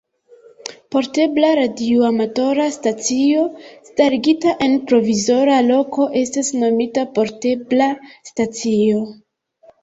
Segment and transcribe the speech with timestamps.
[0.93, 3.43] Portebla radioamatora stacio
[3.89, 7.93] starigita en provizora loko estas nomita portebla
[8.33, 9.05] stacio.